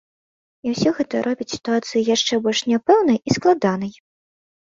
І 0.67 0.71
ўсё 0.75 0.89
гэта 0.99 1.19
робіць 1.27 1.47
сітуацыю 1.55 2.01
яшчэ 2.15 2.33
больш 2.47 2.59
няпэўнай 2.71 3.17
і 3.19 3.29
складанай. 3.37 3.93